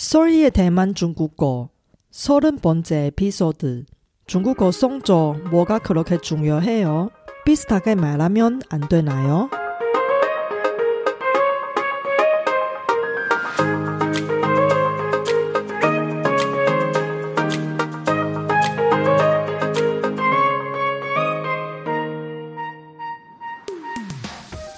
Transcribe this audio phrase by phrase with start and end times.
[0.00, 1.68] 썰이의 대만 중국어
[2.10, 3.84] 서른 번째 에피소드
[4.26, 7.10] 중국어 송조 뭐가 그렇게 중요해요?
[7.44, 9.50] 비슷하게 말하면 안 되나요?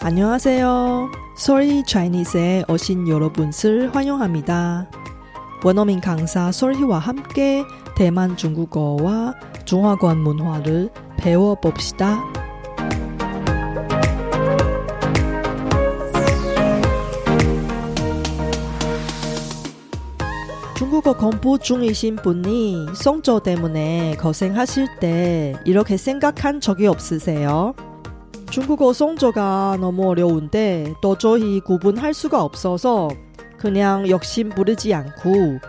[0.02, 1.12] 안녕하세요.
[1.36, 4.90] 솔희 차이니스에 오신 여러분을 환영합니다.
[5.64, 7.64] 원어민 강사 솔희와 함께
[7.96, 12.18] 대만 중국어와 중화권 문화를 배워봅시다.
[20.76, 27.74] 중국어 공부 중이신 분이 성조 때문에 고생하실 때 이렇게 생각한 적이 없으세요?
[28.50, 33.08] 중국어 송조가 너무 어려운데 도저히 구분할 수가 없어서
[33.62, 35.60] 그냥 욕심 부르지 않고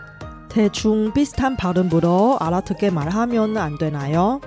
[0.50, 4.42] 대충 비슷한 발음으로 알아듣게 말하면 안 되나요?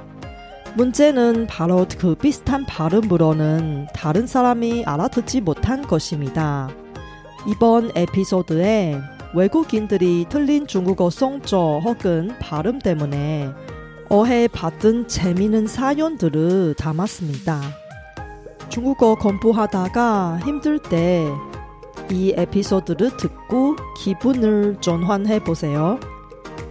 [0.75, 6.69] 문제는 바로 그 비슷한 발음으로는 다른 사람이 알아듣지 못한 것입니다.
[7.47, 9.00] 이번 에피소드에
[9.33, 13.48] 외국인들이 틀린 중국어 송조 혹은 발음 때문에
[14.10, 17.60] 오해받은 재미있는 사연들을 담았습니다.
[18.70, 21.28] 중국어 공부하다가 힘들 때
[22.09, 26.00] 이 에피소드를 듣고 기분을 전환해 보세요.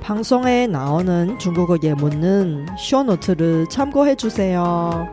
[0.01, 5.09] 방송에 나오는 중국어 예문은 쇼노트를 참고해 주세요.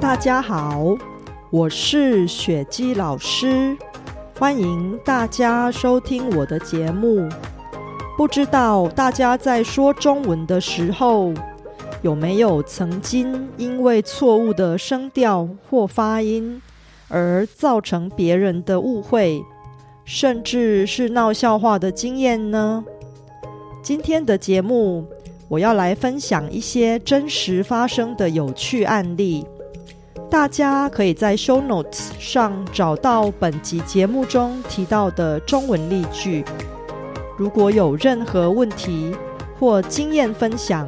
[0.00, 0.96] 大家好，
[1.50, 3.76] 我是雪姬老师，
[4.38, 7.28] 欢迎大家收听我的节目。
[8.18, 11.32] 不知道大家在说中文的时候，
[12.05, 16.61] 有没有曾经因为错误的声调或发音
[17.07, 19.41] 而造成别人的误会，
[20.03, 22.85] 甚至是闹笑话的经验呢？
[23.81, 25.03] 今天的节目，
[25.47, 29.43] 我要来分享一些真实发生的有趣案例，
[30.29, 36.45] 大家可以在 Show Notes 上找到本集节目中提到的中文例句。
[37.35, 39.15] 如果有任何问题
[39.59, 40.87] 或经验分享，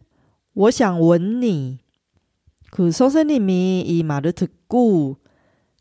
[0.54, 1.78] 我想吻你.
[2.70, 5.18] 그 선생님이 이 말을 듣고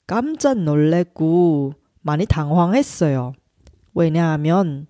[0.07, 3.33] 깜짝 놀래고 많이 당황했어요.
[3.93, 4.87] 왜냐하면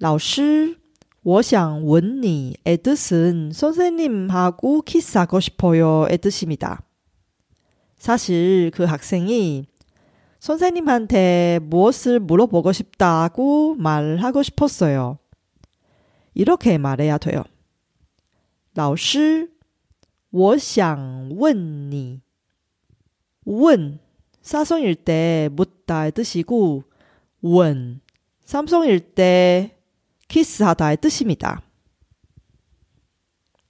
[0.00, 0.76] 老师,
[1.22, 6.80] 我想吻你의 뜻은 선생님하고 키스하고 싶어요 의 뜻입니다.
[7.98, 9.66] 사실 그 학생이
[10.38, 15.18] 선생님한테 무엇을 물어보고 싶다고 말하고 싶었어요.
[16.32, 17.44] 이렇게 말해야 돼요.
[18.74, 19.50] 老师,
[20.30, 22.20] 我想问你.
[23.44, 23.98] 원,
[24.42, 26.84] 사성일 때 묻다의 뜻이고
[27.42, 28.00] 원,
[28.44, 29.76] 삼성일 때
[30.28, 31.62] 키스하다의 뜻입니다.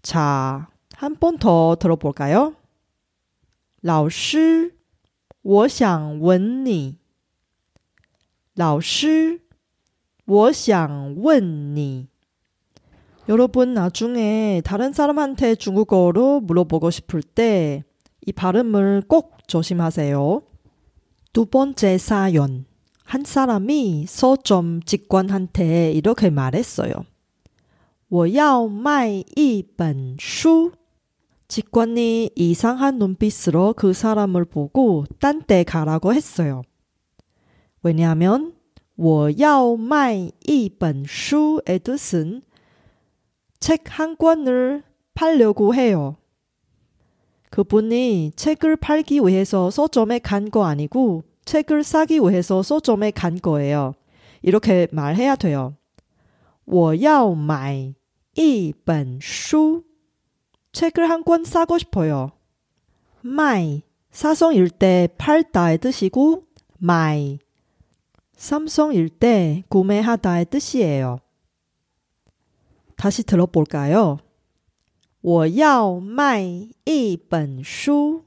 [0.02, 2.54] 자, 한 번 더 들어볼까요?
[3.82, 4.74] 老师,
[5.42, 6.98] 我想吻你。
[8.54, 9.40] 老师,
[10.26, 12.08] 我想问你。
[13.28, 17.84] 여러분 나중에 다른 사람한테 중국어로 물어보고 싶을 때
[18.26, 20.42] 이 발음을 꼭 조심하세요.
[21.32, 22.66] 두 번째 사연.
[23.04, 26.92] 한 사람이 서점 직관한테 이렇게 말했어요.
[28.08, 30.72] 我要卖一本书.
[31.48, 36.62] 직관이 이상한 눈빛으로 그 사람을 보고 딴 데 가라고 했어요.
[37.82, 38.52] 왜냐하면
[38.96, 42.42] 我要卖一本书의 뜻은
[43.64, 44.82] 책 한 권을
[45.14, 46.16] 팔려고 해요.
[47.50, 53.94] 그분이 책을 팔기 위해서 서점에 간 거 아니고 책을 사기 위해서 서점에 간 거예요.
[54.42, 55.74] 이렇게 말해야 돼요.
[56.66, 57.94] 我要买
[58.36, 59.82] 一本书.
[60.72, 62.30] 책을 한 권 사고 싶어요.
[63.22, 66.44] 마이 사성일 때 팔다의 뜻이고
[66.78, 67.38] 마이
[68.36, 71.18] 삼성일 때 구매하다의 뜻이에요.
[72.96, 74.18] 다시 들어볼까요?
[75.22, 76.42] 我要卖
[76.84, 78.24] 一本书.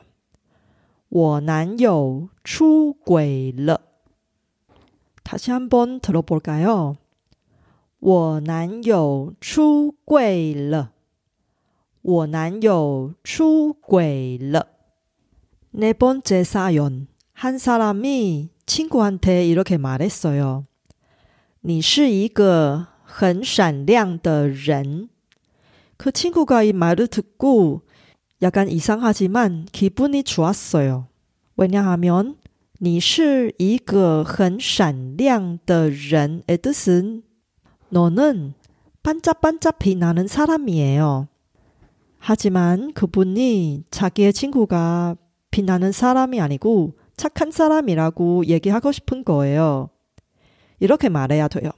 [1.13, 3.79] 我男友出轨了.
[5.25, 6.97] 다시 한번 들어볼까요?
[8.05, 10.93] 我男友出轨了.
[12.03, 14.67] 我男友出轨了.
[15.73, 17.09] 네 번째 사연.
[17.35, 20.67] 한 사람이 친구한테 이렇게 말했어요.
[21.63, 25.11] 你是一个很闪亮的人.
[25.99, 27.83] 그 친구가 이 말을 듣고
[28.41, 31.09] 약간 이상하지만 기분이 좋았어요.
[31.57, 32.37] 왜냐하면
[32.81, 37.23] 你是一个很闪亮的人의 뜻은
[37.89, 38.55] 너는
[39.03, 41.29] 반짝반짝 빛나는 사람이에요.
[42.19, 45.17] 하지만 그분이 자기의 친구가
[45.51, 49.91] 빛나는 사람이 아니고 착한 사람이라고 얘기하고 싶은 거예요.
[50.79, 51.71] 이렇게 말해야 돼요.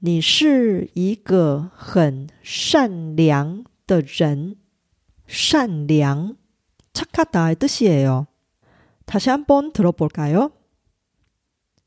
[0.00, 4.56] 你是一个很善良的人.
[5.26, 6.36] 善良,
[6.92, 8.26] 착하다의 뜻이에요.
[9.04, 10.52] 다시 한번 들어볼까요?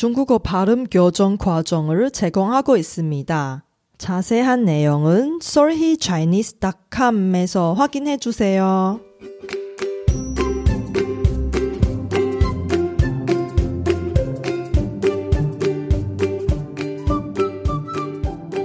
[0.00, 3.64] 중국어 발음 교정 과정을 제공하고 있습니다.
[3.98, 9.00] 자세한 내용은 solhechinese.com에서 확인해 주세요.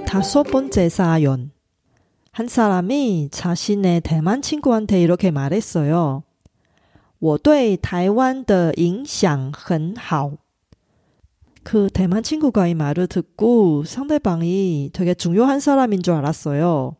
[0.06, 1.52] 다섯 번째 사연.
[2.34, 6.24] 한 사람이 자신의 대만 친구한테 이렇게 말했어요.
[7.20, 10.34] 我对台湾的影响很好。
[11.66, 16.96] 그 대만 친구가 이 말을 듣고 상대방이 되게 중요한 사람인 줄 알았어요.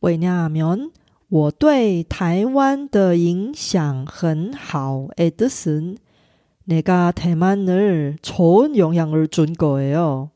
[0.00, 0.92] 왜냐하면
[1.28, 5.98] 我对台湾的影响很好의 뜻은
[6.64, 10.30] 내가 대만을 좋은 영향을 준 거예요.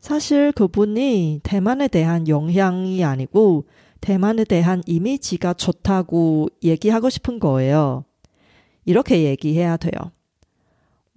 [0.00, 3.64] 사실 그분이 대만에 대한 영향이 아니고
[4.02, 8.04] 대만에 대한 이미지가 좋다고 얘기하고 싶은 거예요.
[8.84, 10.12] 이렇게 얘기해야 돼요.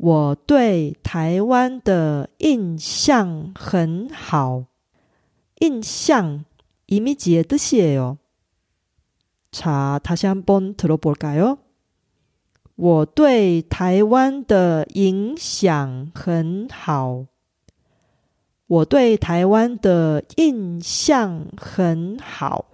[0.02, 4.66] 我对台湾的印象很好.
[6.90, 8.18] 이미지의 뜻이에요.
[9.52, 11.58] 자, 다시 한번 들어볼까요?
[12.76, 17.26] 我对台湾的影响很好。
[18.68, 22.66] 我对台湾的印象很好。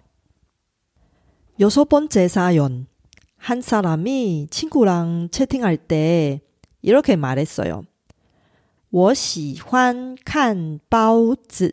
[1.59, 2.87] 여섯 번째 사연.
[3.37, 6.41] 한 사람이 친구랑 채팅할 때
[6.81, 7.83] 이렇게 말했어요.
[8.91, 11.71] 我喜欢看报纸.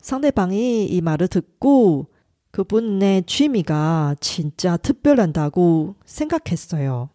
[0.00, 2.06] 상대방이 이 말을 듣고
[2.50, 7.10] 그분의 취미가 진짜 특별한다고 생각했어요.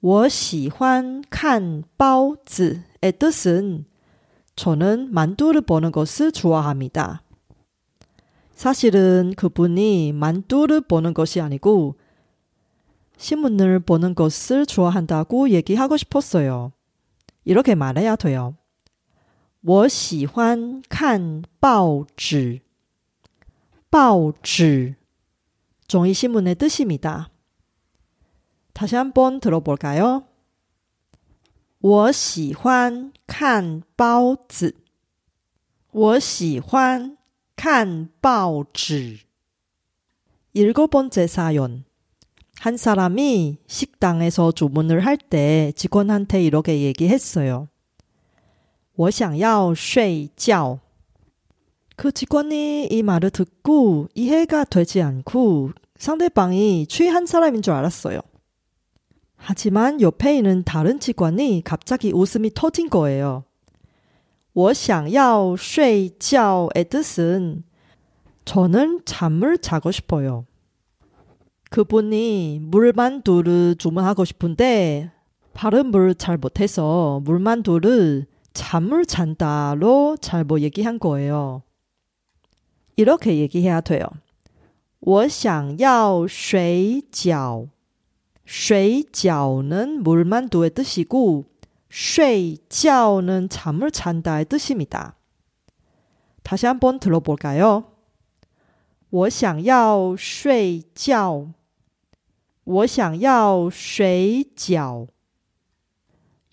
[0.00, 3.84] 我喜欢看报纸의 뜻은
[4.56, 7.22] 저는 만두를 보는 것을 좋아합니다.
[8.54, 11.96] 사실은 그분이 만두를 보는 것이 아니고
[13.18, 16.72] 신문을 보는 것을 좋아한다고 얘기하고 싶었어요.
[17.44, 18.56] 이렇게 말해야 돼요.
[19.66, 22.60] 我喜欢看报纸.
[23.90, 24.94] 报纸.
[25.88, 27.30] 종이신문의 뜻입니다.
[28.74, 30.26] 다시 한번 들어볼까요?
[31.80, 34.74] 我喜欢看报纸.
[35.92, 37.16] 我喜欢
[37.56, 39.20] 看报纸.
[40.52, 41.84] 일곱 번째 사연.
[42.60, 47.68] 한 사람이 식당에서 주문을 할 때 직원한테 이렇게 얘기했어요.
[48.96, 50.78] 我想要睡觉.
[51.96, 58.20] 그 직원이 이 말을 듣고 이해가 되지 않고 상대방이 취한 사람인 줄 알았어요.
[59.36, 63.44] 하지만 옆에 있는 다른 직원이 갑자기 웃음이 터진 거예요.
[64.56, 67.64] 我想要睡觉의 뜻은
[68.44, 70.46] 저는 잠을 자고 싶어요.
[71.70, 75.10] 그분이 물만두를 주문하고 싶은데
[75.54, 81.62] 발음을 잘 못해서 물만두를 잠을 잔다로 잘못 얘기한 거예요.
[82.96, 84.06] 이렇게 얘기해야 돼요.
[85.00, 87.68] 我想要水饺.
[88.46, 91.44] 水饺는 물만두의 뜻이고
[91.90, 95.16] 睡觉는 잠을 잔다의 뜻입니다.
[96.42, 97.84] 다시 한번 들어볼까요?
[99.10, 101.52] 我想要睡觉.
[102.68, 105.06] 我想要水饺.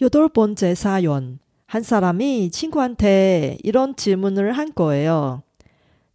[0.01, 1.39] 여덟 번째 사연.
[1.67, 5.43] 한 사람이 친구한테 이런 질문을 한 거예요.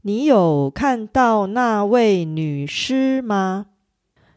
[0.02, 3.66] 你有看到那位女士吗?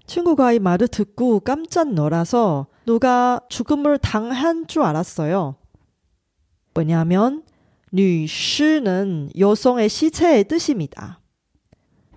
[0.08, 5.56] 친구가 이 말을 듣고 깜짝 놀라서 누가 죽음을 당한 줄 알았어요.
[6.74, 7.44] 왜냐하면
[7.94, 11.20] 女士는 여성의 시체의 뜻입니다.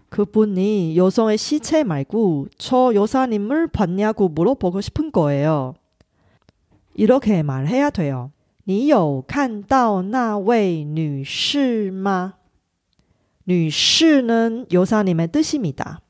[0.09, 5.75] 그분이 여성의 시체 말고 저 여사님을 봤냐고 물어보고 싶은 거예요.
[6.95, 8.31] 이렇게 말해야 돼요.
[8.65, 12.35] 你有看到那位女士吗?
[13.45, 16.01] 女士는 여사님의 뜻입니다.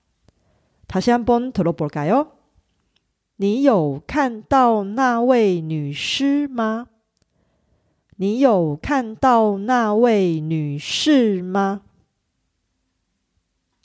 [0.87, 2.33] 다시 한번 들어볼까요?
[3.37, 6.89] 你有看到那位女士吗?
[8.17, 11.81] 你有看到那位女士吗?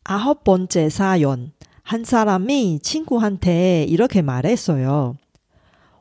[0.04, 1.51] 아홉 번째 사연.
[1.84, 5.16] 한 사람이 친구한테 이렇게 말했어요.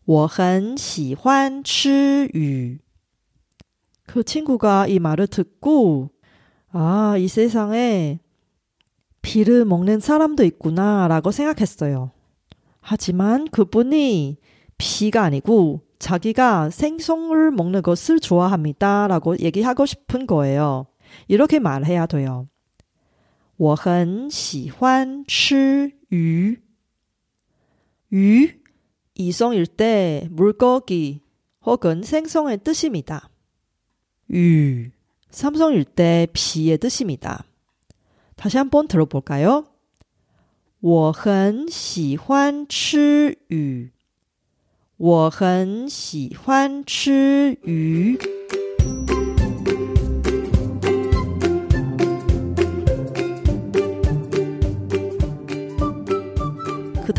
[0.05, 2.79] 我很喜欢吃鱼.
[4.07, 6.11] 그 친구가 이 말을 듣고
[6.71, 8.21] 아, 이 세상에
[9.23, 12.13] 비를 먹는 사람도 있구나 라고 생각했어요.
[12.81, 14.39] 하지만 그분이
[14.79, 20.87] 비가 아니고 자기가 생선을 먹는 것을 좋아합니다 라고 얘기하고 싶은 거예요.
[21.27, 22.47] 이렇게 말해야 돼요.
[23.61, 26.61] 我很喜欢吃鱼.
[28.13, 28.49] 유
[29.15, 31.23] 이성일 때 물고기
[31.65, 33.29] 혹은 생선의 뜻입니다.
[34.31, 34.91] 유
[35.31, 37.45] 삼성일 때 비의 뜻입니다.
[38.37, 39.65] 다시 한번 들어볼까요?
[40.81, 43.91] 我很喜欢吃鱼.
[44.99, 48.17] 我很喜欢吃鱼.
[48.17, 48.40] 그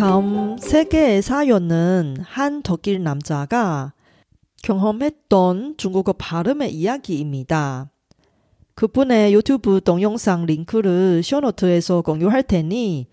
[0.03, 3.93] 다음 세 개의 사연은 한 독일 남자가
[4.65, 7.89] 경험했던 중국어 발음의 이야기입니다.
[8.75, 13.07] 그분의 유튜브 동영상 링크를 쇼노트에서 공유할 테니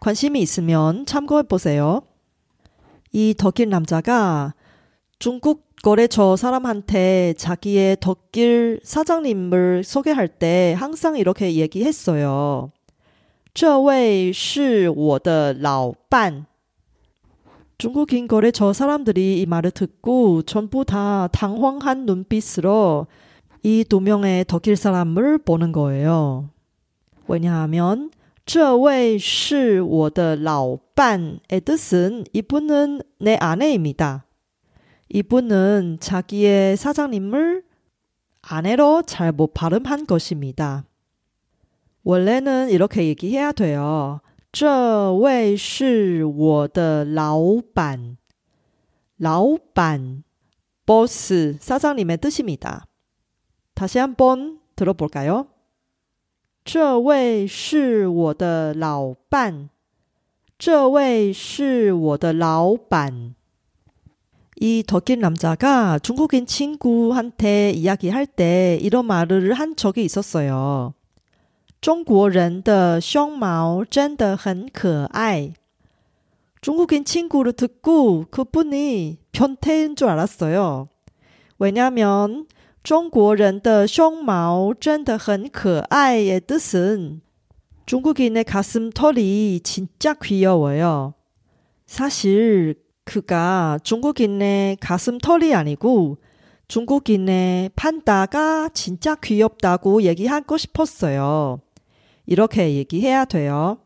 [0.00, 2.02] 관심이 있으면 참고해 보세요.
[3.12, 4.54] 이 덕길 남자가
[5.20, 12.72] 중국 거래처 사람한테 자기의 덕길 사장님을 소개할 때 항상 이렇게 얘기했어요.
[13.53, 16.45] 这位是我的老伴.
[17.77, 23.07] 중국인 거래처 사람들이 이 말을 듣고 전부 다 당황한 눈빛으로
[23.63, 26.49] 이 두 명의 덕길 사람을 보는 거예요.
[27.27, 28.11] 왜냐하면
[28.45, 34.25] 这位是我的老伴의 뜻은 이분은 내 아내입니다.
[35.09, 37.63] 이분은 자기의 사장님을
[38.41, 40.85] 아내로 잘못 발음한 것입니다.
[42.03, 44.21] 원래는 이렇게 얘기해야 돼요.
[44.51, 48.17] 这位是我的老板.
[49.21, 50.23] 老板,
[50.85, 52.85] 보스, 사장님의 뜻입니다.
[53.75, 55.47] 다시 한번 들어볼까요?
[56.63, 59.69] 这位是我的老伴.
[60.57, 63.35] 这位是我的老板.
[64.61, 70.93] 이 덕길 남자가 중국인 친구한테 이야기할 때 이런 말을 한 적이 있었어요.
[71.83, 75.53] 中国人的胸毛真的很可爱.
[76.61, 80.89] 중국인 친구를 듣고 그분이 변태인 줄 알았어요.
[81.57, 82.47] 왜냐면
[82.83, 87.21] 中国人的胸毛真的很可爱의 뜻은
[87.85, 91.13] 중국인의 가슴 털이 진짜 귀여워요.
[91.85, 96.17] 사실 그가 중국인의 가슴 털이 아니고
[96.67, 101.61] 중국인의 판다가 진짜 귀엽다고 얘기하고 싶었어요.
[102.25, 103.77] 이렇게 얘기해야 돼요.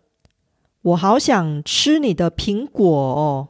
[0.81, 3.49] 我好想吃你的苹果哦。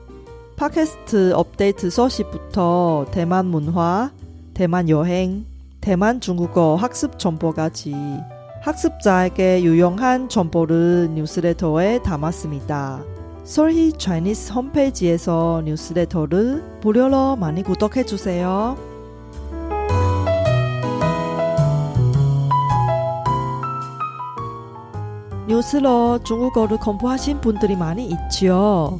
[0.61, 4.11] 팟캐스트 업데이트 소식부터 대만 문화,
[4.53, 5.43] 대만 여행,
[5.81, 7.95] 대만 중국어 학습 정보까지
[8.61, 13.03] 학습자에게 유용한 정보를 뉴스레터에 담았습니다.
[13.43, 18.77] 솔희 차이니스 홈페이지에서 뉴스레터를 무료로 많이 구독해 주세요.
[25.47, 28.99] 뉴스로 중국어를 공부하신 분들이 많이 있지요.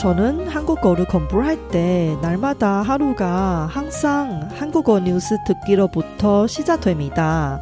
[0.00, 7.60] 저는 한국어를 공부를 할때 날마다 하루가 항상 한국어 뉴스 듣기로부터 시작됩니다.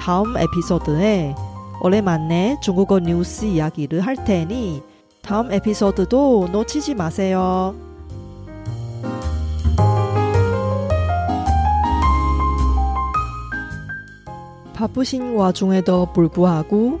[0.00, 1.34] 다음 에피소드에
[1.82, 4.82] 오랜만에 중국어 뉴스 이야기를 할 테니
[5.22, 7.74] 다음 에피소드도 놓치지 마세요.
[14.74, 17.00] 바쁘신 와중에도 불구하고